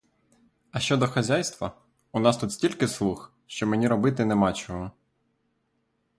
[0.71, 1.77] А щодо хазяйства,
[2.11, 4.91] у нас тут стільки слуг, що мені робити нема чого.